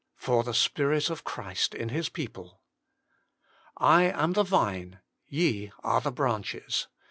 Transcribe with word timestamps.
|For 0.15 0.43
ih* 0.49 0.53
Spirit 0.55 1.11
of 1.11 1.23
Qthrist 1.23 1.75
in 1.75 1.89
His" 1.89 2.09
I 3.95 4.03
am 4.05 4.33
the 4.33 4.41
Vine, 4.41 4.97
ye 5.27 5.71
are 5.83 6.01
the 6.01 6.11
branches." 6.11 6.87